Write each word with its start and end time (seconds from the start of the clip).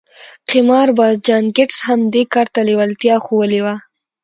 قمارباز 0.49 1.15
جان 1.27 1.43
ګيټس 1.55 1.79
هم 1.87 1.99
دې 2.13 2.23
کار 2.33 2.47
ته 2.53 2.59
لېوالتيا 2.67 3.15
ښوولې 3.25 3.59
وه. 3.65 3.75